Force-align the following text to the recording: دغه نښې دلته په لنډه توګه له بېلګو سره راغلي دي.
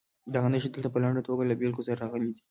دغه 0.33 0.47
نښې 0.53 0.69
دلته 0.71 0.89
په 0.91 0.99
لنډه 1.03 1.21
توګه 1.27 1.43
له 1.49 1.55
بېلګو 1.59 1.85
سره 1.87 1.99
راغلي 2.03 2.25
دي. 2.29 2.35